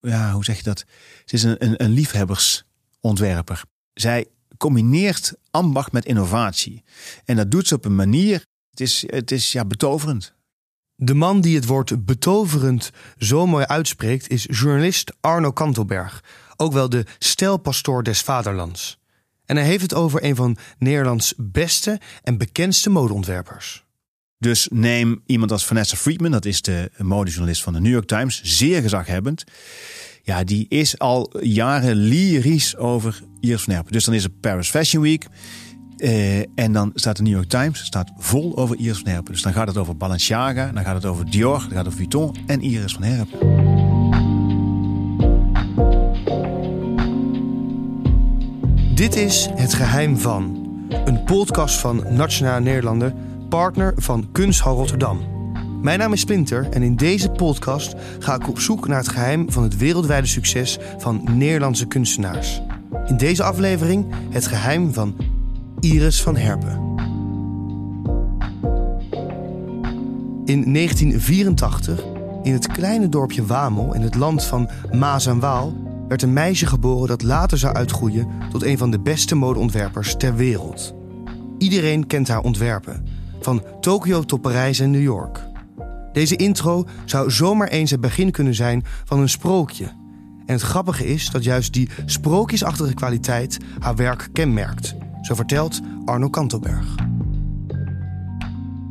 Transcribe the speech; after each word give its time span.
ja, 0.00 0.32
hoe 0.32 0.44
zeg 0.44 0.56
je 0.56 0.62
dat? 0.62 0.84
Ze 1.24 1.34
is 1.34 1.42
een, 1.42 1.64
een, 1.64 1.84
een 1.84 1.90
liefhebbersontwerper. 1.90 3.62
Zij 3.94 4.26
combineert 4.56 5.34
ambacht 5.50 5.92
met 5.92 6.04
innovatie. 6.04 6.82
En 7.24 7.36
dat 7.36 7.50
doet 7.50 7.68
ze 7.68 7.74
op 7.74 7.84
een 7.84 7.94
manier, 7.94 8.44
het 8.70 8.80
is, 8.80 9.04
het 9.06 9.30
is 9.30 9.52
ja, 9.52 9.64
betoverend. 9.64 10.36
De 10.94 11.14
man 11.14 11.40
die 11.40 11.56
het 11.56 11.66
woord 11.66 12.04
betoverend 12.04 12.90
zo 13.18 13.46
mooi 13.46 13.64
uitspreekt 13.64 14.28
is 14.28 14.46
journalist 14.50 15.12
Arno 15.20 15.52
Kantelberg, 15.52 16.24
ook 16.56 16.72
wel 16.72 16.88
de 16.88 17.06
stelpastoor 17.18 18.02
des 18.02 18.20
vaderlands. 18.20 18.98
En 19.44 19.56
hij 19.56 19.64
heeft 19.64 19.82
het 19.82 19.94
over 19.94 20.24
een 20.24 20.36
van 20.36 20.56
Nederlands 20.78 21.34
beste 21.36 22.00
en 22.22 22.38
bekendste 22.38 22.90
modeontwerpers. 22.90 23.86
Dus 24.38 24.68
neem 24.72 25.22
iemand 25.26 25.52
als 25.52 25.64
Vanessa 25.64 25.96
Friedman, 25.96 26.30
dat 26.30 26.44
is 26.44 26.62
de 26.62 26.90
modejournalist 26.96 27.62
van 27.62 27.72
de 27.72 27.80
New 27.80 27.92
York 27.92 28.06
Times, 28.06 28.40
zeer 28.42 28.82
gezaghebbend. 28.82 29.44
Ja, 30.22 30.44
die 30.44 30.66
is 30.68 30.98
al 30.98 31.38
jaren 31.40 31.96
lyrisch 31.96 32.76
over 32.76 33.22
Iris 33.40 33.62
van 33.62 33.74
Herpen. 33.74 33.92
Dus 33.92 34.04
dan 34.04 34.14
is 34.14 34.22
het 34.22 34.40
Paris 34.40 34.68
Fashion 34.68 35.02
Week. 35.02 35.26
Eh, 35.96 36.38
en 36.38 36.72
dan 36.72 36.90
staat 36.94 37.16
de 37.16 37.22
New 37.22 37.32
York 37.32 37.48
Times 37.48 37.84
staat 37.84 38.12
vol 38.16 38.56
over 38.56 38.76
Iris 38.76 38.98
van 38.98 39.10
Herpen. 39.10 39.32
Dus 39.32 39.42
dan 39.42 39.52
gaat 39.52 39.68
het 39.68 39.76
over 39.76 39.96
Balenciaga, 39.96 40.72
dan 40.72 40.84
gaat 40.84 40.94
het 40.94 41.04
over 41.04 41.30
Dior, 41.30 41.58
dan 41.58 41.70
gaat 41.70 41.76
het 41.76 41.86
over 41.86 41.98
Vuitton 41.98 42.36
en 42.46 42.60
Iris 42.60 42.92
van 42.92 43.02
Herpen. 43.02 43.38
Dit 48.94 49.16
is 49.16 49.48
Het 49.54 49.74
Geheim 49.74 50.18
van, 50.18 50.66
een 51.04 51.24
podcast 51.24 51.78
van 51.78 52.04
Nationale 52.10 52.60
Nederlanden, 52.60 53.27
partner 53.48 53.92
van 53.96 54.28
Kunsthal 54.32 54.76
Rotterdam. 54.76 55.20
Mijn 55.82 55.98
naam 55.98 56.12
is 56.12 56.20
Splinter 56.20 56.68
en 56.70 56.82
in 56.82 56.96
deze 56.96 57.30
podcast 57.30 57.94
ga 58.18 58.34
ik 58.34 58.48
op 58.48 58.58
zoek 58.58 58.88
naar 58.88 58.98
het 58.98 59.08
geheim 59.08 59.52
van 59.52 59.62
het 59.62 59.76
wereldwijde 59.76 60.26
succes 60.26 60.78
van 60.98 61.24
Nederlandse 61.30 61.86
kunstenaars. 61.86 62.62
In 63.06 63.16
deze 63.16 63.42
aflevering 63.42 64.06
het 64.30 64.46
geheim 64.46 64.92
van 64.92 65.16
Iris 65.80 66.22
van 66.22 66.36
Herpen. 66.36 66.86
In 70.44 70.72
1984, 70.72 72.04
in 72.42 72.52
het 72.52 72.66
kleine 72.66 73.08
dorpje 73.08 73.46
Wamel 73.46 73.94
in 73.94 74.02
het 74.02 74.14
land 74.14 74.44
van 74.44 74.68
Maas 74.92 75.26
en 75.26 75.40
Waal, 75.40 75.76
werd 76.08 76.22
een 76.22 76.32
meisje 76.32 76.66
geboren 76.66 77.08
dat 77.08 77.22
later 77.22 77.58
zou 77.58 77.74
uitgroeien 77.74 78.28
tot 78.50 78.62
een 78.62 78.78
van 78.78 78.90
de 78.90 79.00
beste 79.00 79.34
modeontwerpers 79.34 80.16
ter 80.16 80.36
wereld. 80.36 80.94
Iedereen 81.58 82.06
kent 82.06 82.28
haar 82.28 82.40
ontwerpen, 82.40 83.06
van 83.48 83.62
Tokio 83.80 84.22
tot 84.22 84.40
Parijs 84.40 84.78
en 84.78 84.90
New 84.90 85.02
York. 85.02 85.40
Deze 86.12 86.36
intro 86.36 86.86
zou 87.04 87.30
zomaar 87.30 87.68
eens 87.68 87.90
het 87.90 88.00
begin 88.00 88.30
kunnen 88.30 88.54
zijn 88.54 88.84
van 89.04 89.20
een 89.20 89.28
sprookje. 89.28 89.84
En 90.46 90.54
het 90.54 90.62
grappige 90.62 91.06
is 91.06 91.30
dat 91.30 91.44
juist 91.44 91.72
die 91.72 91.88
sprookjesachtige 92.06 92.94
kwaliteit 92.94 93.58
haar 93.78 93.96
werk 93.96 94.28
kenmerkt. 94.32 94.94
Zo 95.22 95.34
vertelt 95.34 95.80
Arno 96.04 96.28
Kantelberg. 96.28 96.94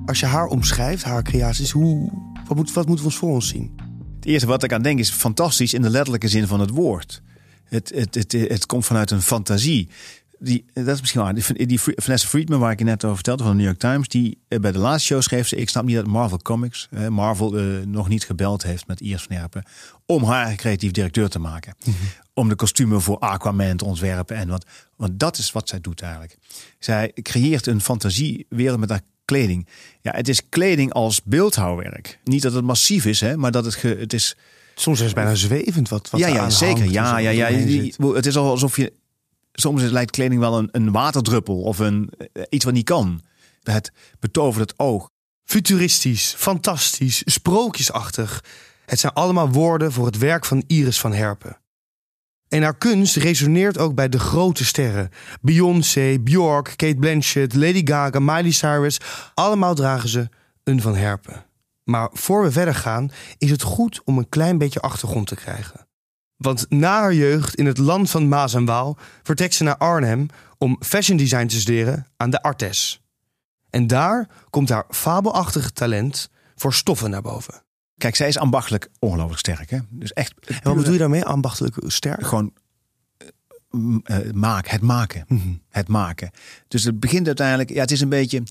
Als 0.05 0.19
je 0.19 0.25
haar 0.25 0.45
omschrijft, 0.45 1.03
haar 1.03 1.23
creaties, 1.23 1.71
hoe, 1.71 2.11
wat, 2.47 2.57
moet, 2.57 2.73
wat 2.73 2.87
moeten 2.87 3.05
we 3.05 3.11
ons 3.11 3.19
voor 3.19 3.33
ons 3.33 3.47
zien? 3.47 3.79
Het 4.15 4.25
eerste 4.25 4.47
wat 4.47 4.63
ik 4.63 4.73
aan 4.73 4.81
denk 4.81 4.99
is 4.99 5.09
fantastisch 5.09 5.73
in 5.73 5.81
de 5.81 5.89
letterlijke 5.89 6.27
zin 6.27 6.47
van 6.47 6.59
het 6.59 6.69
woord. 6.69 7.21
Het, 7.63 7.91
het, 7.95 8.15
het, 8.15 8.31
het 8.31 8.65
komt 8.65 8.85
vanuit 8.85 9.11
een 9.11 9.21
fantasie. 9.21 9.89
Die, 10.39 10.65
dat 10.73 10.87
is 10.87 10.99
misschien 10.99 11.21
waar. 11.21 11.33
Die, 11.33 11.65
die 11.65 11.79
Vanessa 11.79 12.27
Friedman, 12.27 12.59
waar 12.59 12.71
ik 12.71 12.79
je 12.79 12.85
net 12.85 13.03
over 13.03 13.15
vertelde 13.15 13.43
van 13.43 13.51
de 13.51 13.57
New 13.57 13.65
York 13.65 13.79
Times, 13.79 14.07
die 14.07 14.37
eh, 14.47 14.59
bij 14.59 14.71
de 14.71 14.77
laatste 14.77 15.07
show 15.07 15.21
schreef 15.21 15.47
ze: 15.47 15.55
Ik 15.55 15.69
snap 15.69 15.85
niet 15.85 15.95
dat 15.95 16.07
Marvel 16.07 16.37
Comics, 16.37 16.87
eh, 16.91 17.07
Marvel, 17.07 17.57
eh, 17.57 17.65
nog 17.85 18.07
niet 18.07 18.25
gebeld 18.25 18.63
heeft 18.63 18.87
met 18.87 19.01
Iris 19.01 19.23
van 19.23 19.35
Herpen 19.35 19.63
om 20.05 20.23
haar 20.23 20.55
creatief 20.55 20.91
directeur 20.91 21.29
te 21.29 21.39
maken. 21.39 21.75
Om 22.33 22.49
de 22.49 22.55
kostumen 22.55 23.01
voor 23.01 23.19
Aquaman 23.19 23.77
te 23.77 23.85
ontwerpen. 23.85 24.35
En 24.35 24.47
wat, 24.47 24.65
want 24.95 25.19
dat 25.19 25.37
is 25.37 25.51
wat 25.51 25.69
zij 25.69 25.81
doet 25.81 26.01
eigenlijk. 26.01 26.37
Zij 26.79 27.11
creëert 27.21 27.67
een 27.67 27.81
fantasiewereld 27.81 28.79
met 28.79 28.89
haar 28.89 29.01
kleding. 29.25 29.67
Ja, 30.01 30.11
het 30.15 30.27
is 30.27 30.49
kleding 30.49 30.93
als 30.93 31.23
beeldhouwwerk. 31.23 32.19
Niet 32.23 32.41
dat 32.41 32.53
het 32.53 32.63
massief 32.63 33.05
is, 33.05 33.19
hè, 33.19 33.37
maar 33.37 33.51
dat 33.51 33.65
het, 33.65 33.75
ge, 33.75 33.95
het 33.99 34.13
is. 34.13 34.35
Soms 34.75 34.99
is 34.99 35.05
het 35.05 35.15
bijna 35.15 35.35
zwevend 35.35 35.89
wat, 35.89 36.09
wat 36.09 36.19
ja, 36.19 36.27
ja, 36.27 36.49
zeker. 36.49 36.91
Ja, 36.91 37.17
ja, 37.17 37.29
ja. 37.29 37.49
Het 38.13 38.25
is 38.25 38.37
al 38.37 38.49
alsof 38.49 38.75
je. 38.75 38.93
Soms 39.59 39.83
is- 39.83 39.89
lijkt 39.91 40.11
kleding 40.11 40.39
wel 40.39 40.57
een, 40.57 40.69
een 40.71 40.91
waterdruppel 40.91 41.61
of 41.61 41.79
een, 41.79 42.09
eh, 42.33 42.43
iets 42.49 42.65
wat 42.65 42.73
niet 42.73 42.85
kan. 42.85 43.21
Het 43.63 43.91
betovert 44.19 44.69
het 44.69 44.79
oog. 44.79 45.09
Futuristisch, 45.43 46.33
fantastisch, 46.37 47.21
sprookjesachtig. 47.25 48.43
Het 48.85 48.99
zijn 48.99 49.13
allemaal 49.13 49.49
woorden 49.49 49.91
voor 49.91 50.05
het 50.05 50.17
werk 50.17 50.45
van 50.45 50.63
Iris 50.67 50.99
van 50.99 51.13
Herpen. 51.13 51.57
En 52.47 52.61
haar 52.61 52.77
kunst 52.77 53.15
resoneert 53.15 53.77
ook 53.77 53.95
bij 53.95 54.09
de 54.09 54.19
grote 54.19 54.65
sterren. 54.65 55.09
Beyoncé, 55.41 56.17
Bjork, 56.19 56.73
Kate 56.75 56.95
Blanchett, 56.95 57.53
Lady 57.53 57.81
Gaga, 57.85 58.19
Miley 58.19 58.51
Cyrus. 58.51 58.97
Allemaal 59.33 59.75
dragen 59.75 60.09
ze 60.09 60.29
een 60.63 60.81
van 60.81 60.95
Herpen. 60.95 61.45
Maar 61.83 62.09
voor 62.13 62.43
we 62.43 62.51
verder 62.51 62.75
gaan, 62.75 63.11
is 63.37 63.49
het 63.49 63.61
goed 63.61 64.01
om 64.03 64.17
een 64.17 64.29
klein 64.29 64.57
beetje 64.57 64.79
achtergrond 64.79 65.27
te 65.27 65.35
krijgen. 65.35 65.86
Want 66.37 66.65
na 66.69 66.99
haar 66.99 67.13
jeugd 67.13 67.55
in 67.55 67.65
het 67.65 67.77
land 67.77 68.09
van 68.09 68.27
Maas 68.27 68.53
en 68.53 68.65
Waal 68.65 68.97
vertrekt 69.23 69.53
ze 69.53 69.63
naar 69.63 69.77
Arnhem 69.77 70.27
om 70.57 70.77
fashion 70.79 71.17
design 71.17 71.47
te 71.47 71.59
studeren 71.59 72.07
aan 72.17 72.29
de 72.29 72.41
Artes. 72.41 73.01
En 73.69 73.87
daar 73.87 74.29
komt 74.49 74.69
haar 74.69 74.85
fabelachtige 74.89 75.71
talent 75.71 76.29
voor 76.55 76.73
stoffen 76.73 77.09
naar 77.09 77.21
boven. 77.21 77.53
Kijk, 77.97 78.15
zij 78.15 78.27
is 78.27 78.37
ambachtelijk 78.37 78.89
ongelooflijk 78.99 79.39
sterk. 79.39 79.69
Hè? 79.69 79.79
Dus 79.89 80.13
echt. 80.13 80.33
En 80.47 80.59
wat 80.63 80.75
bedoel 80.75 80.93
je 80.93 80.99
daarmee, 80.99 81.25
ambachtelijk 81.25 81.75
sterk? 81.85 82.25
Gewoon 82.25 82.53
eh, 83.17 83.27
eh, 84.27 84.33
maak, 84.33 84.67
het 84.67 84.81
maken. 84.81 85.25
Mhm. 85.27 85.53
Het 85.69 85.87
maken. 85.87 86.31
Dus 86.67 86.83
het 86.83 86.99
begint 86.99 87.27
uiteindelijk. 87.27 87.69
Ja, 87.69 87.81
het 87.81 87.91
is 87.91 88.01
een 88.01 88.09
beetje. 88.09 88.43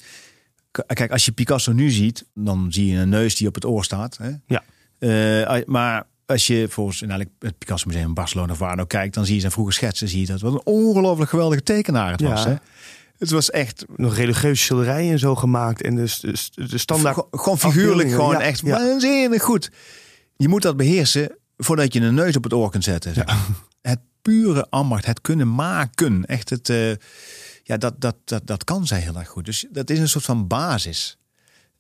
K- 0.71 0.85
Kijk, 0.87 1.11
als 1.11 1.25
je 1.25 1.33
Picasso 1.33 1.73
nu 1.73 1.91
ziet, 1.91 2.25
dan 2.35 2.67
zie 2.73 2.87
je 2.87 2.99
een 2.99 3.09
neus 3.09 3.37
die 3.37 3.49
op 3.49 3.55
het 3.55 3.65
oor 3.65 3.85
staat. 3.85 4.17
Hè? 4.17 4.31
Ja. 4.47 4.63
Eh, 4.99 5.65
maar 5.67 6.07
als 6.27 6.47
je 6.47 6.67
volgens 6.71 7.01
eigenlijk 7.01 7.31
het 7.39 7.59
Picasso 7.59 7.87
Museum 7.87 8.07
in 8.07 8.15
Barcelona 8.15 8.53
of 8.53 8.59
waar 8.59 8.77
nou 8.77 8.89
kijkt, 8.89 9.15
dan 9.15 9.25
zie 9.25 9.35
je 9.35 9.41
zijn 9.41 9.53
vroege 9.53 9.73
schetsen. 9.73 10.09
Zie 10.09 10.21
je 10.21 10.27
dat 10.27 10.41
wat 10.41 10.53
een 10.53 10.65
ongelooflijk 10.65 11.31
geweldige 11.31 11.63
tekenaar 11.63 12.11
het 12.11 12.21
Ja. 12.21 12.29
was. 12.29 12.45
Hè? 12.45 12.55
Het 13.19 13.31
was 13.31 13.51
echt 13.51 13.85
Nog 13.97 14.17
religieuze 14.17 14.63
schilderijen 14.63 15.13
en 15.13 15.19
zo 15.19 15.35
gemaakt. 15.35 15.83
En 15.83 15.95
dus 15.97 16.21
de, 16.21 16.35
de 16.67 16.79
standaard... 16.79 17.23
Gewoon- 17.31 17.59
figuurlijk, 17.59 18.11
gewoon 18.11 18.33
ja, 18.33 18.41
echt 18.41 18.61
ja. 18.61 18.71
waanzinnig 18.79 19.43
goed. 19.43 19.71
Je 20.37 20.49
moet 20.49 20.63
dat 20.63 20.77
beheersen 20.77 21.37
voordat 21.57 21.93
je 21.93 22.01
een 22.01 22.15
neus 22.15 22.37
op 22.37 22.43
het 22.45 22.53
oor 22.53 22.71
kunt 22.71 22.85
zetten. 22.85 23.15
zeg. 23.15 23.49
Het 23.83 24.01
pure 24.23 24.67
ambacht, 24.71 25.07
het 25.07 25.21
kunnen 25.21 25.55
maken. 25.55 26.25
Echt 26.25 26.51
het, 26.51 26.69
eh, 26.69 26.91
ja, 27.63 27.77
dat, 27.77 28.01
dat, 28.01 28.17
dat, 28.25 28.47
dat 28.47 28.65
kan 28.65 28.87
zij 28.87 29.01
heel 29.01 29.17
erg 29.19 29.29
goed. 29.29 29.45
Dus 29.45 29.67
dat 29.71 29.91
is 29.91 29.99
een 29.99 30.09
soort 30.09 30.25
van 30.25 30.47
basis, 30.47 31.19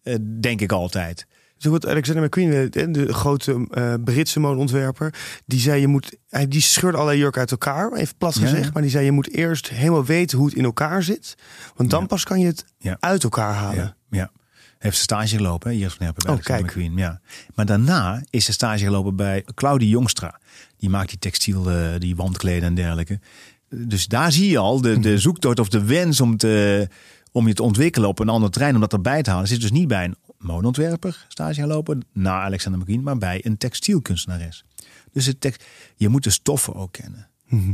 eh, 0.03 0.15
denk 0.41 0.61
ik 0.61 0.73
altijd. 0.73 1.27
Zo 1.56 1.71
goed, 1.71 1.87
Alexander 1.87 2.25
McQueen, 2.25 2.71
de, 2.71 2.91
de 2.91 3.12
grote 3.15 3.67
eh, 3.71 3.94
Britse 4.05 4.41
modeontwerper, 4.41 5.15
die 5.47 5.61
zei 5.61 5.81
je 5.81 5.87
moet, 5.87 6.17
hij 6.28 6.49
die 6.49 6.61
scheurt 6.61 6.94
allerlei 6.94 7.19
jurken 7.19 7.41
uit 7.41 7.50
elkaar, 7.50 7.93
even 7.93 8.17
plat 8.19 8.34
gezegd, 8.39 8.65
ja. 8.65 8.71
maar 8.72 8.83
die 8.83 8.91
zei 8.91 9.05
je 9.05 9.12
moet 9.12 9.31
eerst 9.31 9.69
helemaal 9.69 10.05
weten 10.05 10.39
hoe 10.39 10.47
het 10.47 10.56
in 10.56 10.65
elkaar 10.65 11.03
zit, 11.03 11.34
want 11.77 11.91
dan 11.91 12.00
Ja. 12.00 12.06
pas 12.06 12.25
kan 12.25 12.41
je 12.41 12.47
het 12.47 12.65
Ja. 12.78 12.97
uit 13.00 13.22
elkaar 13.22 13.53
halen. 13.55 13.97
Ja. 14.11 14.31
Heeft 14.78 14.97
stage 14.99 15.37
gelopen, 15.37 15.72
Iris 15.72 15.93
van 15.94 16.05
Herpen 16.06 16.22
bij 16.25 16.33
Oh, 16.34 16.39
Alexander 16.39 16.65
kijk. 16.75 16.77
McQueen. 16.77 16.97
Ja. 16.99 17.21
Maar 17.55 17.67
daarna 17.67 18.23
is 18.31 18.44
ze 18.44 18.53
stage 18.53 18.84
gelopen 18.84 19.17
bij 19.17 19.44
Claudie 19.55 19.88
Jongstra. 19.88 20.41
Die 20.77 20.91
maakt 20.91 21.09
die 21.09 21.19
textiel, 21.19 21.71
eh, 21.71 21.88
die 21.99 22.17
wandkleden 22.17 22.69
en 22.69 22.75
dergelijke. 22.75 23.21
Dus 23.69 24.06
daar 24.06 24.33
zie 24.33 24.50
je 24.50 24.59
al 24.59 24.81
de, 24.81 24.99
de 24.99 25.19
zoektocht 25.19 25.61
of 25.61 25.69
de 25.69 25.84
wens 25.84 26.21
om, 26.21 26.37
te, 26.37 26.88
om 27.37 27.47
je 27.47 27.55
te 27.55 27.63
ontwikkelen 27.63 28.09
op 28.09 28.19
een 28.19 28.29
ander 28.29 28.51
terrein, 28.51 28.75
om 28.75 28.81
dat 28.81 28.93
erbij 28.93 29.23
te 29.23 29.31
halen. 29.31 29.49
Zit 29.49 29.61
dus 29.61 29.71
niet 29.71 29.89
bij 29.89 30.05
een 30.05 30.17
modeontwerper 30.39 31.27
stage 31.29 31.61
gaan 31.61 31.69
lopen, 31.69 32.05
na 32.13 32.43
Alexander 32.43 32.81
McQueen, 32.81 33.03
maar 33.03 33.19
bij 33.19 33.41
een 33.45 33.57
textielkunstenares. 33.57 34.65
Dus 35.13 35.27
het 35.27 35.41
text, 35.41 35.65
je 35.97 36.09
moet 36.09 36.25
de 36.25 36.31
stoffen 36.31 36.75
ook 36.75 36.93
kennen. 36.93 37.29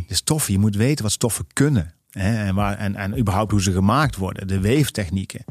De 0.07 0.15
stoffen, 0.15 0.53
je 0.53 0.59
moet 0.59 0.77
weten 0.77 1.03
wat 1.03 1.13
stoffen 1.13 1.47
kunnen. 1.53 1.95
Hè, 2.11 2.45
en, 2.45 2.55
waar, 2.55 2.79
en, 2.79 2.97
en 2.97 3.19
überhaupt 3.19 3.51
hoe 3.51 3.63
ze 3.63 3.73
gemaakt 3.73 4.17
worden, 4.17 4.49
de 4.49 4.61
weeftechnieken. 4.61 5.45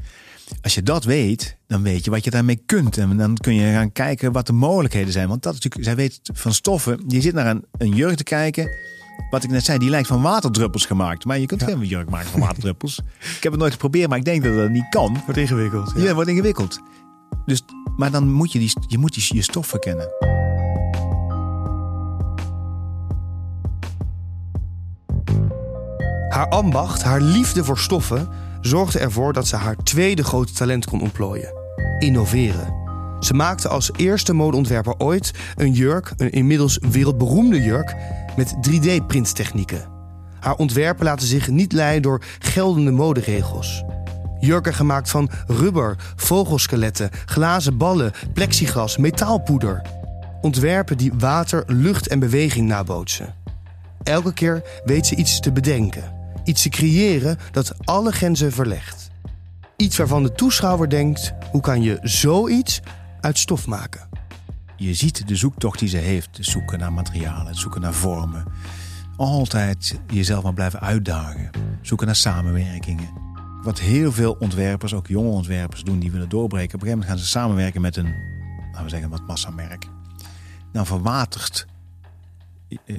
Als 0.61 0.75
je 0.75 0.83
dat 0.83 1.03
weet, 1.03 1.57
dan 1.67 1.81
weet 1.81 2.05
je 2.05 2.11
wat 2.11 2.23
je 2.23 2.31
daarmee 2.31 2.61
kunt. 2.65 2.97
En 2.97 3.17
dan 3.17 3.37
kun 3.37 3.55
je 3.55 3.73
gaan 3.73 3.91
kijken 3.91 4.31
wat 4.31 4.47
de 4.47 4.53
mogelijkheden 4.53 5.11
zijn. 5.11 5.27
Want 5.27 5.43
dat 5.43 5.53
is 5.53 5.59
natuurlijk, 5.59 5.85
zij 5.85 5.95
weet 5.95 6.19
van 6.33 6.53
stoffen. 6.53 7.03
Je 7.07 7.21
zit 7.21 7.33
naar 7.33 7.47
een, 7.47 7.65
een 7.77 7.95
jurk 7.95 8.15
te 8.15 8.23
kijken. 8.23 8.71
Wat 9.29 9.43
ik 9.43 9.49
net 9.49 9.65
zei, 9.65 9.77
die 9.77 9.89
lijkt 9.89 10.07
van 10.07 10.21
waterdruppels 10.21 10.85
gemaakt. 10.85 11.25
Maar 11.25 11.39
je 11.39 11.45
kunt 11.45 11.63
geen 11.63 11.79
jurk 11.79 12.09
maken 12.09 12.29
van 12.29 12.39
waterdruppels. 12.39 12.99
ik 13.37 13.43
heb 13.43 13.51
het 13.51 13.61
nooit 13.61 13.71
geprobeerd, 13.71 14.09
maar 14.09 14.17
ik 14.17 14.25
denk 14.25 14.43
dat 14.43 14.55
dat 14.55 14.69
niet 14.69 14.89
kan. 14.89 15.21
Wordt 15.25 15.39
ingewikkeld. 15.39 15.93
Ja, 15.95 16.13
wordt 16.13 16.29
ingewikkeld. 16.29 16.79
Dus, 17.45 17.63
maar 17.97 18.11
dan 18.11 18.31
moet 18.31 18.51
je, 18.51 18.59
die, 18.59 18.73
je 18.87 18.97
moet 18.97 19.13
die, 19.13 19.35
je 19.35 19.41
stoffen 19.41 19.79
kennen. 19.79 20.07
Haar 26.29 26.47
ambacht, 26.49 27.03
haar 27.03 27.21
liefde 27.21 27.63
voor 27.63 27.77
stoffen, 27.77 28.29
zorgde 28.61 28.99
ervoor 28.99 29.33
dat 29.33 29.47
ze 29.47 29.55
haar 29.55 29.75
tweede 29.75 30.23
grote 30.23 30.53
talent 30.53 30.85
kon 30.85 31.01
ontplooien: 31.01 31.53
innoveren. 31.99 32.79
Ze 33.19 33.33
maakte 33.33 33.67
als 33.67 33.91
eerste 33.95 34.33
modeontwerper 34.33 34.95
ooit 34.97 35.31
een 35.55 35.71
jurk, 35.71 36.13
een 36.17 36.31
inmiddels 36.31 36.79
wereldberoemde 36.91 37.61
jurk, 37.61 37.95
met 38.37 38.55
3D-printtechnieken. 38.69 39.89
Haar 40.39 40.55
ontwerpen 40.55 41.05
laten 41.05 41.27
zich 41.27 41.47
niet 41.47 41.71
leiden 41.71 42.01
door 42.01 42.23
geldende 42.39 42.91
moderegels. 42.91 43.83
Jurken 44.39 44.73
gemaakt 44.73 45.09
van 45.09 45.29
rubber, 45.47 45.95
vogelskeletten, 46.15 47.09
glazen 47.25 47.77
ballen, 47.77 48.11
plexiglas, 48.33 48.97
metaalpoeder. 48.97 49.81
Ontwerpen 50.41 50.97
die 50.97 51.11
water, 51.17 51.63
lucht 51.67 52.07
en 52.07 52.19
beweging 52.19 52.67
nabootsen. 52.67 53.33
Elke 54.03 54.33
keer 54.33 54.61
weet 54.85 55.05
ze 55.05 55.15
iets 55.15 55.39
te 55.39 55.51
bedenken. 55.51 56.03
Iets 56.43 56.61
te 56.61 56.69
creëren 56.69 57.37
dat 57.51 57.73
alle 57.83 58.11
grenzen 58.11 58.51
verlegt. 58.51 59.09
Iets 59.77 59.97
waarvan 59.97 60.23
de 60.23 60.31
toeschouwer 60.31 60.89
denkt: 60.89 61.33
hoe 61.51 61.61
kan 61.61 61.81
je 61.81 61.99
zoiets 62.01 62.81
uit 63.19 63.37
stof 63.37 63.67
maken? 63.67 64.10
Je 64.81 64.93
ziet 64.93 65.27
de 65.27 65.35
zoektocht 65.35 65.79
die 65.79 65.89
ze 65.89 65.97
heeft. 65.97 66.37
Het 66.37 66.45
zoeken 66.45 66.79
naar 66.79 66.93
materialen, 66.93 67.47
het 67.47 67.57
zoeken 67.57 67.81
naar 67.81 67.93
vormen. 67.93 68.45
Altijd 69.15 69.99
jezelf 70.07 70.43
maar 70.43 70.53
blijven 70.53 70.79
uitdagen. 70.79 71.49
Zoeken 71.81 72.05
naar 72.05 72.15
samenwerkingen. 72.15 73.09
Wat 73.63 73.79
heel 73.79 74.11
veel 74.11 74.35
ontwerpers, 74.39 74.93
ook 74.93 75.07
jonge 75.07 75.29
ontwerpers, 75.29 75.83
doen 75.83 75.99
die 75.99 76.11
willen 76.11 76.29
doorbreken. 76.29 76.75
Op 76.75 76.81
een 76.81 76.87
gegeven 76.87 76.99
moment 76.99 77.19
gaan 77.19 77.25
ze 77.25 77.39
samenwerken 77.39 77.81
met 77.81 77.95
een, 77.95 78.13
laten 78.71 78.83
we 78.83 78.89
zeggen, 78.89 79.09
wat 79.09 79.27
massamerk. 79.27 79.87
Dan 80.71 80.85
verwatert 80.85 81.67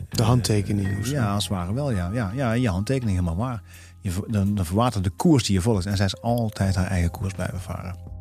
de 0.09 0.23
handtekening. 0.23 1.07
ja, 1.07 1.33
als 1.35 1.45
het 1.45 1.53
ware 1.53 1.73
wel. 1.73 1.91
Ja, 1.91 2.11
ja, 2.13 2.31
ja 2.35 2.53
je 2.53 2.69
handtekening 2.69 3.19
helemaal 3.19 3.47
waar. 3.47 3.63
Je, 4.01 4.13
dan, 4.29 4.55
dan 4.55 4.67
verwatert 4.67 5.05
de 5.05 5.11
koers 5.11 5.45
die 5.45 5.55
je 5.55 5.61
volgt. 5.61 5.87
En 5.87 5.97
zij 5.97 6.07
is 6.07 6.21
altijd 6.21 6.75
haar 6.75 6.87
eigen 6.87 7.11
koers 7.11 7.33
blijven 7.33 7.61
varen. 7.61 8.12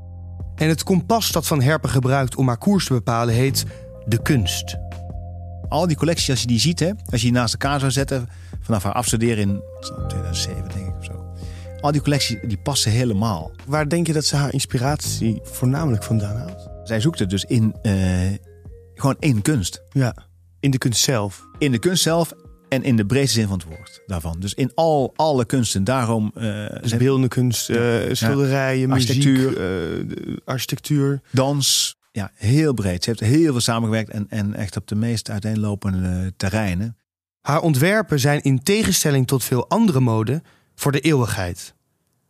En 0.62 0.70
het 0.70 0.84
kompas 0.84 1.32
dat 1.32 1.48
Van 1.48 1.62
Herpen 1.62 1.90
gebruikt 1.90 2.36
om 2.36 2.48
haar 2.48 2.58
koers 2.58 2.86
te 2.86 2.94
bepalen 2.94 3.34
heet 3.34 3.66
de 4.06 4.22
kunst. 4.22 4.78
Al 5.70 5.88
die 5.88 5.98
collecties, 5.98 6.30
als 6.30 6.42
je 6.42 6.48
die 6.48 6.60
ziet, 6.60 6.80
hè, 6.80 6.92
als 7.06 7.22
je 7.22 7.28
die 7.28 7.32
naast 7.32 7.54
elkaar 7.54 7.80
zou 7.80 7.92
zetten, 7.92 8.30
vanaf 8.62 8.84
haar 8.84 8.94
afstuderen 8.94 9.50
in 9.50 9.62
2007 10.08 10.70
denk 10.74 10.88
ik 10.88 10.98
of 10.98 11.06
zo. 11.06 11.34
Al 11.80 11.92
die 11.92 12.02
collecties 12.02 12.38
die 12.42 12.58
passen 12.58 12.92
helemaal. 12.92 13.52
Waar 13.66 13.90
denk 13.90 14.08
je 14.08 14.14
dat 14.14 14.26
ze 14.26 14.36
haar 14.36 14.54
inspiratie 14.54 15.40
voornamelijk 15.44 16.04
vandaan 16.04 16.36
haalt? 16.36 16.70
Zij 16.84 17.00
zoekt 17.00 17.20
het 17.20 17.30
dus 17.30 17.44
in 17.44 17.76
uh, 17.82 17.94
gewoon 18.96 19.18
één 19.20 19.42
kunst. 19.42 19.84
Ja, 19.92 20.16
in 20.60 20.72
de 20.72 20.78
kunst 20.78 21.02
zelf. 21.02 21.46
In 21.58 21.72
de 21.72 21.80
kunst 21.80 22.04
zelf 22.04 22.34
en 22.72 22.84
in 22.84 22.96
de 22.96 23.06
breedste 23.06 23.40
zin 23.40 23.48
van 23.48 23.58
het 23.58 23.68
woord 23.68 24.02
daarvan. 24.06 24.40
Dus 24.40 24.54
in 24.54 24.72
al 24.76 25.14
alle 25.16 25.46
kunsten. 25.46 25.84
Daarom. 25.84 26.32
Uh, 26.36 26.66
dus 26.82 26.98
beeldende 26.98 27.28
kunst, 27.28 27.70
uh, 27.70 27.78
schilderijen, 28.12 28.92
architectuur, 28.92 29.52
muziek, 30.06 30.40
architectuur, 30.46 31.22
dans. 31.32 31.96
Ja, 32.12 32.32
heel 32.34 32.74
breed. 32.74 33.04
Ze 33.04 33.10
heeft 33.10 33.22
heel 33.22 33.52
veel 33.52 33.62
samengewerkt 33.62 34.10
en, 34.10 34.26
en 34.30 34.54
echt 34.56 34.78
op 34.78 34.88
de 34.88 34.96
meest 34.96 35.30
uiteenlopende 35.30 36.34
terreinen. 36.38 36.98
Haar 37.42 37.62
ontwerpen 37.62 38.20
zijn 38.20 38.42
in 38.42 38.64
tegenstelling 38.64 39.28
tot 39.28 39.44
veel 39.44 39.70
andere 39.70 40.00
mode 40.00 40.42
voor 40.76 40.92
de 40.92 41.00
eeuwigheid. 41.00 41.74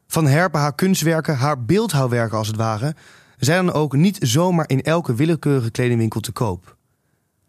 Van 0.07 0.27
Herpen 0.27 0.59
haar 0.59 0.75
kunstwerken, 0.75 1.35
haar 1.35 1.65
beeldhouwwerken 1.65 2.37
als 2.37 2.47
het 2.47 2.55
ware, 2.55 2.95
zijn 3.37 3.65
dan 3.65 3.75
ook 3.75 3.95
niet 3.95 4.17
zomaar 4.21 4.69
in 4.69 4.81
elke 4.81 5.15
willekeurige 5.15 5.71
kledingwinkel 5.71 6.19
te 6.19 6.31
koop. 6.31 6.77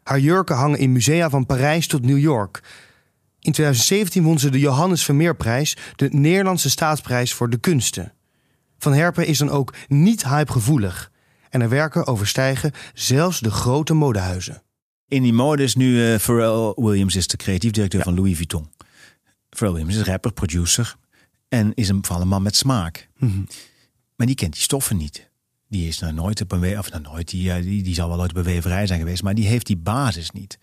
Haar 0.02 0.20
jurken 0.20 0.56
hangen 0.56 0.78
in 0.78 0.92
musea 0.92 1.30
van 1.30 1.46
Parijs 1.46 1.86
tot 1.86 2.04
New 2.04 2.18
York. 2.18 2.62
In 3.40 3.52
2017 3.52 4.22
won 4.22 4.38
ze 4.38 4.50
de 4.50 4.58
Johannes 4.58 5.04
Vermeerprijs, 5.04 5.76
de 5.96 6.08
Nederlandse 6.12 6.70
staatsprijs 6.70 7.32
voor 7.32 7.50
de 7.50 7.58
kunsten. 7.58 8.12
Van 8.78 8.92
Herpen 8.92 9.26
is 9.26 9.38
dan 9.38 9.50
ook 9.50 9.74
niet 9.88 10.24
hypegevoelig. 10.24 11.10
En 11.50 11.60
haar 11.60 11.68
werken 11.68 12.06
overstijgen 12.06 12.72
zelfs 12.94 13.40
de 13.40 13.50
grote 13.50 13.94
modehuizen. 13.94 14.62
In 15.08 15.22
die 15.22 15.32
mode 15.32 15.62
is 15.62 15.74
nu 15.74 16.12
uh, 16.12 16.18
Pharrell 16.18 16.72
Williams 16.76 17.16
is 17.16 17.26
de 17.26 17.36
creatief 17.36 17.70
directeur 17.70 18.02
van 18.02 18.14
Louis 18.14 18.36
Vuitton. 18.36 18.70
Pharrell 19.50 19.76
Williams 19.76 19.96
is 19.96 20.06
rapper, 20.06 20.32
producer 20.32 20.96
en 21.48 21.72
is 21.74 21.88
een, 21.88 22.04
vooral 22.04 22.22
een 22.22 22.28
man 22.28 22.42
met 22.42 22.56
smaak. 22.56 23.08
Mhm. 23.18 23.42
Maar 24.16 24.26
die 24.26 24.36
kent 24.36 24.52
die 24.52 24.62
stoffen 24.62 24.96
niet. 24.96 25.30
Die 25.72 25.88
is 25.88 25.98
nog 25.98 26.12
nooit 26.12 26.40
op 26.40 26.52
een 26.52 26.78
of 26.78 26.90
nou 26.90 27.02
nooit, 27.02 27.28
die, 27.28 27.60
die, 27.60 27.82
die 27.82 27.94
zal 27.94 28.08
wel 28.08 28.20
ooit 28.20 28.36
op 28.36 28.46
een 28.46 28.62
zijn 28.62 28.98
geweest, 28.98 29.22
maar 29.22 29.34
die 29.34 29.46
heeft 29.46 29.66
die 29.66 29.76
basis 29.76 30.30
niet. 30.30 30.58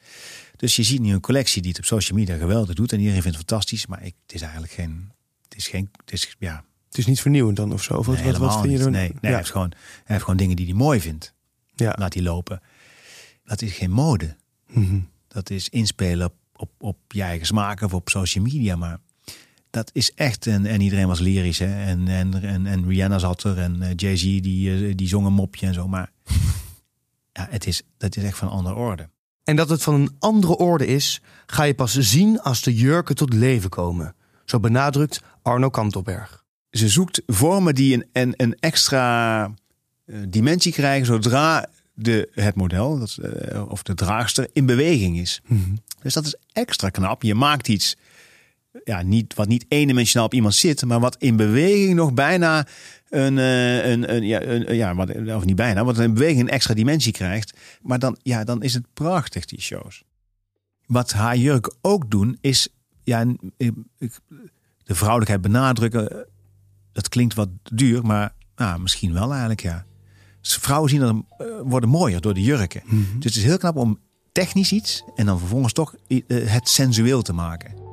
Dus 0.56 0.75
je 0.75 0.83
ziet 0.83 1.00
nu 1.00 1.13
een 1.13 1.19
collectie 1.19 1.61
die 1.61 1.71
het 1.71 1.79
op 1.79 1.85
social 1.85 2.17
media 2.17 2.38
geweldig 2.38 2.75
doet 2.75 2.91
en 2.91 3.00
iedereen 3.00 3.21
vindt 3.21 3.38
het 3.38 3.47
fantastisch, 3.47 3.85
maar 3.85 4.03
ik, 4.03 4.13
het 4.21 4.33
is 4.33 4.41
eigenlijk 4.41 4.71
geen, 4.73 5.11
het 5.44 5.56
is 5.56 5.67
geen, 5.67 5.89
het 6.06 6.13
is 6.13 6.35
ja. 6.39 6.63
Het 6.88 6.97
is 6.97 7.06
niet 7.06 7.21
vernieuwend 7.21 7.57
dan 7.57 7.73
of 7.73 7.83
zo. 7.83 7.94
Of 7.94 8.07
nee, 8.07 8.23
wat, 8.23 8.38
wat 8.38 8.61
vind 8.61 8.71
je 8.71 8.79
dan? 8.79 8.91
Nee, 8.91 9.07
nee 9.07 9.17
hij, 9.21 9.35
heeft 9.35 9.51
gewoon, 9.51 9.71
hij 9.75 10.03
heeft 10.03 10.23
gewoon 10.23 10.38
dingen 10.38 10.56
die 10.56 10.65
hij 10.65 10.75
mooi 10.75 11.00
vindt. 11.01 11.33
Ja. 11.75 11.95
Laat 11.97 12.13
hij 12.13 12.23
lopen. 12.23 12.61
Dat 13.44 13.61
is 13.61 13.73
geen 13.73 13.91
mode. 13.91 14.35
Mhm. 14.67 15.00
Dat 15.27 15.50
is 15.50 15.69
inspelen 15.69 16.25
op, 16.25 16.35
op, 16.56 16.71
op 16.77 16.97
je 17.07 17.21
eigen 17.21 17.45
smaak 17.45 17.81
of 17.81 17.94
op 17.94 18.09
social 18.09 18.44
media, 18.44 18.75
maar 18.75 19.00
dat 19.69 19.89
is 19.94 20.12
echt, 20.13 20.48
en, 20.48 20.66
en 20.66 20.81
iedereen 20.81 21.07
was 21.07 21.19
lyrisch. 21.19 21.60
Hè? 21.60 21.86
En, 21.86 22.07
en, 22.07 22.42
en, 22.42 22.66
en 22.66 22.88
Rihanna 22.88 23.19
zat 23.19 23.44
er 23.44 23.57
en 23.57 23.81
uh, 23.81 23.88
Jay-Z 23.95 24.21
die, 24.21 24.69
uh, 24.69 24.94
die 24.95 25.07
zong 25.07 25.25
een 25.25 25.33
mopje 25.33 25.68
en 25.68 25.74
zo. 25.74 25.88
Maar 25.88 26.12
ja, 27.33 27.48
het 27.50 27.68
is, 27.68 27.81
dat 27.98 28.16
is 28.16 28.24
echt 28.24 28.38
van 28.38 28.48
een 28.48 28.54
andere 28.54 28.75
orde. 28.75 29.10
En 29.44 29.56
dat 29.56 29.69
het 29.69 29.83
van 29.83 29.94
een 29.94 30.16
andere 30.19 30.57
orde 30.57 30.88
is, 30.88 31.21
ga 31.45 31.63
je 31.63 31.74
pas 31.74 31.98
zien 31.98 32.42
als 32.42 32.62
de 32.62 32.75
jurken 32.75 33.16
tot 33.16 33.33
leven 33.33 33.69
komen. 33.69 34.16
Zo 34.45 34.60
benadrukt 34.60 35.21
Arno 35.42 35.69
Kantelberg. 35.69 36.44
Ze 36.69 36.89
zoekt 36.89 37.21
vormen 37.25 37.75
die 37.75 37.94
een, 37.94 38.06
een, 38.13 38.33
een 38.38 38.56
extra 38.60 39.45
uh, 40.06 40.18
dimensie 40.27 40.71
krijgen 40.71 41.06
zodra 41.06 41.69
de, 41.94 42.30
het 42.33 42.56
model 42.56 43.00
dat, 43.00 43.18
of 43.68 43.83
de 43.83 43.94
draagster 43.94 44.48
in 44.54 44.66
beweging 44.66 45.19
is. 45.19 45.42
Mm 45.48 45.63
-hmm. 45.63 45.77
Dus 46.01 46.13
dat 46.13 46.25
is 46.25 46.36
extra 46.54 46.89
knap. 46.89 47.24
Je 47.24 47.36
maakt 47.36 47.68
iets 47.68 47.95
ja, 48.84 49.02
niet, 49.02 49.34
wat 49.34 49.48
niet 49.48 49.66
eendimensionaal 49.68 50.28
op 50.28 50.34
iemand 50.34 50.56
zit, 50.56 50.86
maar 50.86 51.00
wat 51.00 51.16
in 51.20 51.36
beweging 51.36 51.96
nog 51.96 52.14
bijna 52.14 52.68
een, 53.10 53.38
een, 53.38 54.16
een, 54.16 54.24
ja, 54.24 54.42
een, 54.42 54.76
ja 54.76 54.96
wat, 54.96 55.10
of 55.36 55.46
niet 55.46 55.56
bijna, 55.56 55.84
wat 55.84 56.00
in 56.00 56.14
beweging 56.14 56.40
een 56.40 56.50
extra 56.50 56.74
dimensie 56.74 57.12
krijgt. 57.12 57.58
Maar 57.81 58.00
dan, 58.00 58.18
ja, 58.22 58.44
dan 58.44 58.64
is 58.64 58.74
het 58.74 58.94
prachtig, 58.94 59.46
die 59.46 59.62
shows. 59.62 60.04
Wat 60.86 61.12
haar 61.12 61.38
jurk 61.38 61.74
ook 61.81 62.12
doen, 62.12 62.38
is 62.42 62.68
ja, 63.04 63.26
de 64.84 64.96
vrouwelijkheid 64.96 65.42
benadrukken. 65.42 66.28
Dat 66.92 67.10
klinkt 67.10 67.34
wat 67.34 67.50
duur, 67.64 68.06
maar 68.06 68.34
nou, 68.56 68.80
misschien 68.80 69.14
wel 69.14 69.30
eigenlijk, 69.30 69.62
ja. 69.62 69.86
Dus 70.42 70.56
vrouwen 70.56 70.90
zien 70.90 71.00
dan, 71.00 71.26
worden 71.64 71.90
mooier 71.90 72.22
door 72.22 72.34
de 72.34 72.44
jurken. 72.44 72.81
Mm 72.86 72.90
-hmm. 72.90 73.20
Dus 73.20 73.34
het 73.34 73.44
is 73.44 73.50
heel 73.50 73.58
knap 73.58 73.76
om 73.76 74.00
technisch 74.31 74.72
iets 74.72 75.04
en 75.16 75.26
dan 75.26 75.40
vervolgens 75.40 75.74
toch 75.74 75.96
het 76.28 76.70
sensueel 76.70 77.21
te 77.21 77.33
maken. 77.33 77.89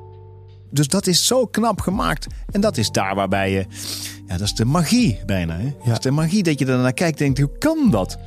Dus 0.70 0.88
dat 0.88 1.06
is 1.06 1.26
zo 1.26 1.46
knap 1.46 1.80
gemaakt. 1.80 2.26
En 2.50 2.60
dat 2.60 2.76
is 2.76 2.90
daar 2.90 3.14
waarbij 3.14 3.50
je. 3.50 3.66
Ja, 4.26 4.36
dat 4.36 4.46
is 4.46 4.54
de 4.54 4.64
magie 4.64 5.20
bijna. 5.26 5.56
Hè? 5.56 5.64
Ja. 5.64 5.72
Dat 5.84 5.92
is 5.92 5.98
de 5.98 6.10
magie 6.10 6.42
dat 6.42 6.58
je 6.58 6.66
er 6.66 6.78
naar 6.78 6.92
kijkt 6.92 7.20
en 7.20 7.24
denkt: 7.24 7.40
hoe 7.40 7.58
kan 7.58 7.90
dat? 7.90 8.18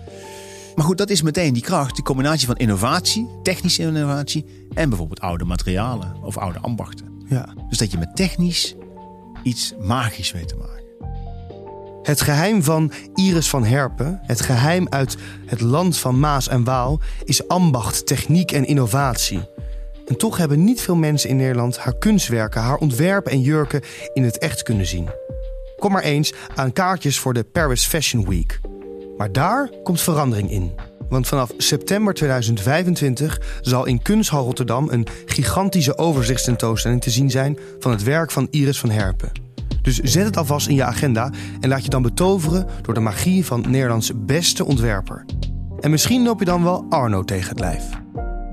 Maar 0.76 0.86
goed, 0.86 0.98
dat 0.98 1.10
is 1.10 1.22
meteen 1.22 1.54
die 1.54 1.64
kracht, 1.64 1.96
die 1.96 2.04
combinatie 2.04 2.48
van 2.48 2.56
innovatie, 2.56 3.28
technische 3.44 3.82
innovatie 3.82 4.46
en 4.74 4.90
bijvoorbeeld 4.90 5.20
oude 5.20 5.46
materialen 5.46 6.16
of 6.22 6.38
oude 6.38 6.60
ambachten. 6.60 7.06
Ja. 7.28 7.54
Dus 7.70 7.78
dat 7.78 7.92
je 7.92 7.98
met 7.98 8.16
technisch 8.16 8.76
iets 9.44 9.74
magisch 9.80 10.32
weet 10.32 10.48
te 10.48 10.56
maken. 10.56 10.80
Het 12.04 12.22
geheim 12.22 12.64
van 12.64 12.92
Iris 13.16 13.50
van 13.50 13.66
Herpen, 13.66 14.20
het 14.24 14.42
geheim 14.42 14.88
uit 14.90 15.18
het 15.46 15.62
land 15.62 15.98
van 15.98 16.20
Maas 16.20 16.48
en 16.48 16.64
Waal, 16.64 17.00
is 17.24 17.48
ambacht, 17.48 18.08
techniek 18.08 18.52
en 18.52 18.66
innovatie. 18.66 19.40
En 20.10 20.18
toch 20.18 20.38
hebben 20.38 20.64
niet 20.64 20.82
veel 20.82 20.96
mensen 20.96 21.30
in 21.30 21.36
Nederland 21.36 21.78
haar 21.78 21.98
kunstwerken, 21.98 22.62
haar 22.62 22.78
ontwerpen 22.78 23.32
en 23.32 23.42
jurken 23.42 23.82
in 24.14 24.24
het 24.24 24.38
echt 24.38 24.64
kunnen 24.64 24.86
zien. 24.86 25.10
Kom 25.78 25.92
maar 25.92 26.04
eens 26.04 26.34
aan 26.56 26.74
kaartjes 26.74 27.20
voor 27.20 27.34
de 27.34 27.44
Paris 27.44 27.86
Fashion 27.86 28.30
Week. 28.30 28.60
Maar 29.18 29.32
daar 29.32 29.70
komt 29.84 30.02
verandering 30.02 30.52
in. 30.52 30.72
Want 31.10 31.28
vanaf 31.28 31.52
september 31.58 32.14
2025 32.14 33.42
zal 33.62 33.86
in 33.86 34.02
Kunsthal 34.02 34.44
Rotterdam 34.44 34.88
een 34.90 35.08
gigantische 35.26 35.98
overzichtstentoonstelling 35.98 37.02
te 37.02 37.10
zien 37.10 37.30
zijn 37.30 37.58
van 37.80 37.92
het 37.92 38.04
werk 38.04 38.32
van 38.32 38.48
Iris 38.52 38.80
van 38.80 38.90
Herpen. 38.90 39.32
Dus 39.82 40.00
zet 40.00 40.26
het 40.26 40.38
alvast 40.38 40.68
in 40.68 40.76
je 40.76 40.84
agenda 40.84 41.32
en 41.60 41.70
laat 41.70 41.84
je 41.84 41.90
dan 41.90 42.02
betoveren 42.02 42.68
door 42.82 42.94
de 42.94 43.00
magie 43.00 43.46
van 43.46 43.66
Nederlands 43.68 44.12
beste 44.16 44.66
ontwerper. 44.66 45.26
En 45.80 45.92
misschien 45.92 46.24
loop 46.24 46.40
je 46.40 46.46
dan 46.46 46.64
wel 46.64 46.86
Arno 46.90 47.24
tegen 47.24 47.50
het 47.50 47.60
lijf. 47.60 47.84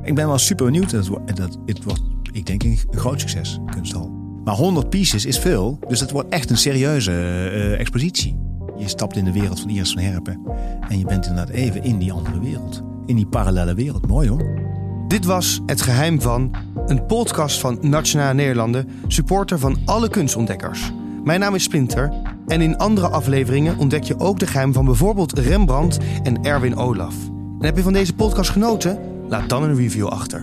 Ik 0.07 0.15
ben 0.15 0.27
wel 0.27 0.39
super 0.39 0.65
benieuwd. 0.65 0.91
Dat, 0.91 1.11
dat, 1.37 1.59
het 1.67 1.85
wordt, 1.85 2.03
ik 2.33 2.47
denk, 2.47 2.63
een 2.63 2.79
groot 2.91 3.21
succes, 3.21 3.59
kunsthal. 3.71 4.11
Maar 4.45 4.55
100 4.55 4.91
pieces 4.91 5.25
is 5.25 5.39
veel, 5.39 5.79
dus 5.89 6.01
het 6.01 6.11
wordt 6.11 6.29
echt 6.29 6.51
een 6.51 6.57
serieuze 6.57 7.11
uh, 7.11 7.81
expositie. 7.81 8.37
Je 8.77 8.89
stapt 8.89 9.17
in 9.17 9.25
de 9.25 9.33
wereld 9.33 9.61
van 9.61 9.71
Iris 9.71 9.93
van 9.93 10.03
Herpen 10.03 10.41
en 10.89 10.99
je 10.99 11.05
bent 11.05 11.27
inderdaad 11.27 11.55
even 11.55 11.83
in 11.83 11.99
die 11.99 12.13
andere 12.13 12.41
wereld. 12.41 12.83
In 13.07 13.17
die 13.17 13.27
parallele 13.27 13.75
wereld. 13.75 14.07
Mooi 14.07 14.29
hoor. 14.29 14.65
Dit 15.09 15.25
was 15.25 15.61
Het 15.67 15.83
Geheim 15.83 16.21
van, 16.21 16.55
een 16.87 17.07
podcast 17.07 17.61
van 17.61 17.79
Nationale 17.81 18.35
Nederlanden, 18.35 18.89
supporter 19.07 19.59
van 19.59 19.79
alle 19.85 20.09
kunstontdekkers. 20.09 20.93
Mijn 21.25 21.41
naam 21.41 21.55
is 21.55 21.63
Splinter 21.63 22.13
En 22.47 22.61
in 22.61 22.77
andere 22.77 23.09
afleveringen 23.09 23.79
ontdek 23.79 24.03
je 24.03 24.19
ook 24.19 24.39
de 24.39 24.47
geheim 24.47 24.73
van 24.73 24.85
bijvoorbeeld 24.85 25.39
Rembrandt 25.39 25.99
en 26.23 26.43
Erwin 26.43 26.77
Olaf. 26.77 27.15
En 27.59 27.65
heb 27.65 27.77
je 27.77 27.83
van 27.83 27.93
deze 27.93 28.15
podcast 28.15 28.51
genoten? 28.51 29.16
Laat 29.28 29.49
dan 29.49 29.62
een 29.62 29.76
review 29.76 30.06
achter. 30.06 30.42